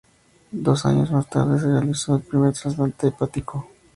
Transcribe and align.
Dos 0.67 0.87
años 0.87 1.11
más 1.11 1.29
tarde, 1.29 1.59
se 1.59 1.67
realizó 1.67 2.15
el 2.15 2.23
primer 2.23 2.53
trasplante 2.53 3.09
hepático. 3.09 3.67